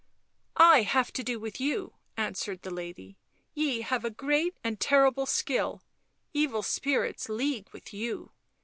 [0.75, 3.19] "I have to do with you," answered the lady."
[3.53, 5.83] Ye have a great, a terrible skill,
[6.33, 8.31] evil spirits league with you